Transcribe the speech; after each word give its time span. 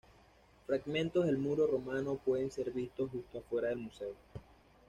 Fragmentos 0.65 1.27
del 1.27 1.37
muro 1.37 1.67
romano 1.67 2.15
pueden 2.15 2.49
ser 2.49 2.71
vistos 2.71 3.11
justo 3.11 3.37
afuera 3.37 3.69
del 3.69 3.77
museo. 3.77 4.15